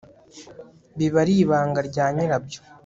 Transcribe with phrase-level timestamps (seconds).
[0.97, 2.59] biba ari ibanga rya nyiraryo